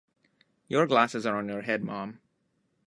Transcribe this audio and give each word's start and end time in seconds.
Your 0.67 0.87
glasses 0.87 1.27
are 1.27 1.37
on 1.37 1.47
your 1.47 1.61
head, 1.61 1.83
mom. 1.83 2.21